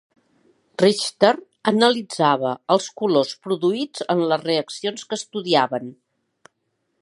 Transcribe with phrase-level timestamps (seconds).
[0.83, 1.33] Richter
[1.71, 5.93] analitzava els colors produïts en les reaccions que estudiaven.